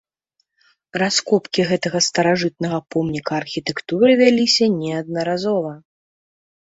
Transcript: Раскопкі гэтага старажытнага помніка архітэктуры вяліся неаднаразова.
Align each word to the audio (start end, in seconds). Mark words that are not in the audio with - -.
Раскопкі 1.01 1.65
гэтага 1.73 1.99
старажытнага 2.07 2.79
помніка 2.95 3.31
архітэктуры 3.43 4.09
вяліся 4.25 4.65
неаднаразова. 4.83 5.71